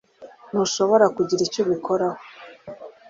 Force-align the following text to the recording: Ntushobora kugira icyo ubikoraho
Ntushobora 0.49 1.05
kugira 1.15 1.41
icyo 1.47 1.59
ubikoraho 1.65 2.19